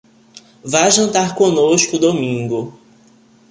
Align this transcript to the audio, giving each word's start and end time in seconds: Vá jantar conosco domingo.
Vá 0.65 0.89
jantar 0.89 1.35
conosco 1.35 1.99
domingo. 1.99 2.73